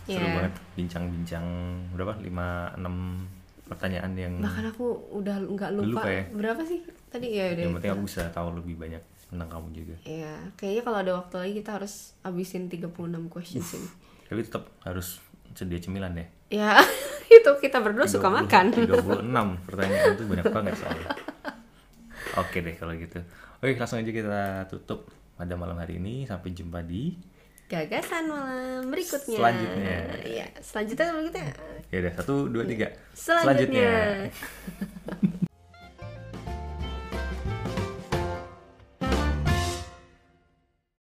Seru 0.06 0.22
Iya. 0.22 0.34
banget 0.38 0.54
bincang-bincang 0.74 1.46
berapa? 1.92 2.14
5 2.18 2.78
6 2.78 3.35
pertanyaan 3.66 4.12
yang 4.14 4.34
bahkan 4.38 4.70
aku 4.70 4.86
udah 5.10 5.42
nggak 5.42 5.70
lupa, 5.74 6.06
lupa 6.06 6.10
ya? 6.10 6.22
berapa 6.30 6.62
sih 6.62 6.86
tadi 7.10 7.34
ya 7.34 7.50
udah 7.50 7.62
yang 7.66 7.74
penting 7.78 7.92
aku 7.98 8.04
bisa 8.06 8.22
tahu 8.30 8.48
lebih 8.54 8.78
banyak 8.78 9.02
tentang 9.26 9.50
kamu 9.50 9.68
juga. 9.74 9.96
ya 10.06 10.38
kayaknya 10.54 10.82
kalau 10.86 10.98
ada 11.02 11.12
waktu 11.18 11.34
lagi 11.42 11.52
kita 11.58 11.70
harus 11.82 12.14
abisin 12.22 12.70
36 12.70 12.94
questions 13.26 13.74
ini 13.74 13.88
Tapi 14.26 14.40
tetap 14.42 14.70
harus 14.86 15.18
sedia 15.54 15.82
cemilan 15.82 16.14
ya. 16.14 16.26
ya 16.50 16.70
itu 17.42 17.50
kita 17.58 17.82
berdua 17.82 18.06
suka 18.06 18.30
30 18.30 18.38
makan 18.38 18.64
36 18.86 18.86
pertanyaan 19.66 20.06
itu 20.14 20.24
banyak 20.30 20.46
banget 20.50 20.74
soalnya. 20.78 21.10
Oke 22.36 22.58
deh 22.60 22.74
kalau 22.76 22.92
gitu. 22.94 23.18
Oke, 23.62 23.72
langsung 23.80 24.02
aja 24.02 24.12
kita 24.12 24.68
tutup 24.68 25.08
pada 25.38 25.56
malam 25.56 25.78
hari 25.80 25.96
ini. 25.96 26.28
Sampai 26.28 26.52
jumpa 26.52 26.84
di 26.84 27.16
gagasan 27.66 28.30
malam 28.30 28.82
berikutnya 28.94 29.38
Selanjutnya. 29.42 29.96
ya 30.22 30.46
selanjutnya 30.62 31.06
berikutnya 31.10 31.46
ya 31.90 31.96
udah 32.02 32.12
satu 32.14 32.34
dua 32.46 32.64
tiga 32.66 32.88
selanjutnya. 33.14 33.90